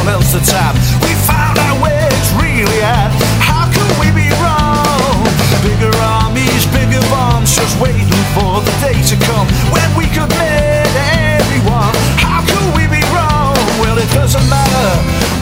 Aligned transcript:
someone 0.00 0.14
else 0.14 0.32
to 0.32 0.40
tap. 0.40 0.74
We 1.04 1.12
found 1.28 1.58
out 1.58 1.80
where 1.80 2.08
it's 2.08 2.32
really 2.40 2.80
at. 2.80 3.12
How 3.44 3.68
could 3.68 3.92
we 4.00 4.08
be 4.16 4.28
wrong? 4.40 5.20
Bigger 5.60 5.92
armies, 6.00 6.64
bigger 6.72 7.04
bombs, 7.12 7.54
just 7.54 7.76
waiting 7.80 8.08
for 8.32 8.64
the 8.64 8.72
day 8.80 8.96
to 8.96 9.16
come 9.28 9.46
when 9.68 9.88
we 9.92 10.08
could 10.08 10.30
mend 10.40 10.88
everyone. 11.36 11.92
How 12.16 12.40
could 12.48 12.72
we 12.72 12.88
be 12.88 13.04
wrong? 13.12 13.56
Well, 13.76 13.98
it 13.98 14.08
doesn't 14.16 14.46
matter 14.48 14.88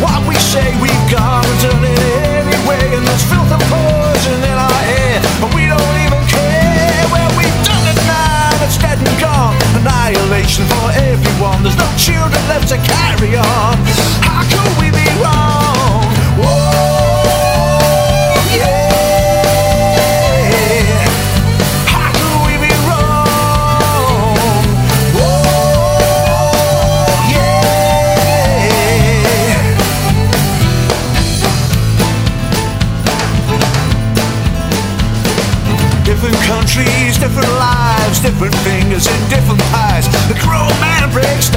what 0.02 0.26
we 0.26 0.34
say. 0.34 0.74
We 0.82 0.90
different 36.18 36.42
countries, 36.50 37.16
different 37.16 37.48
lives, 37.62 38.18
different 38.18 38.52
fingers 38.66 39.06
and 39.06 39.30
different 39.30 39.60
pies. 39.70 40.08
The 40.26 40.34
grown 40.42 40.74
man 40.82 41.12
breaks 41.12 41.47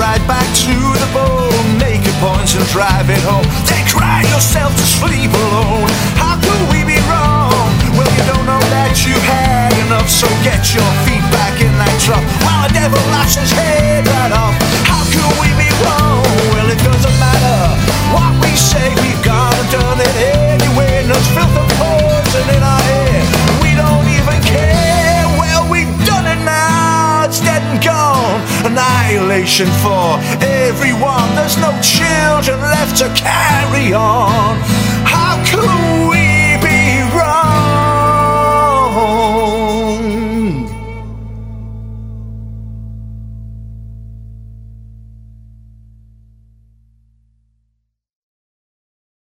right 0.00 0.24
back 0.26 0.48
to 0.64 0.72
the 0.72 1.08
bone. 1.12 1.78
Make 1.78 2.00
points 2.00 2.20
point 2.20 2.56
and 2.56 2.66
drive 2.72 3.10
it 3.10 3.22
home. 3.22 3.44
Then 3.68 3.84
cry 3.86 4.22
yourself 4.32 4.72
to 4.74 4.86
sleep 4.98 5.30
alone. 5.30 5.90
How 6.16 6.40
could 6.40 6.72
we? 6.72 6.79
annihilation 28.64 29.68
for 29.82 30.18
everyone. 30.40 31.28
There's 31.34 31.58
no 31.58 31.72
children 31.80 32.60
left 32.60 32.96
to 32.98 33.08
carry 33.14 33.92
on. 33.92 34.58